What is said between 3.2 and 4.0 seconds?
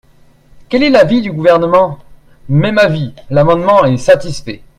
l’amendement est